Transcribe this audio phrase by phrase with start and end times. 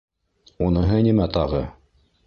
[0.69, 1.65] -Уныһы нимә тағы?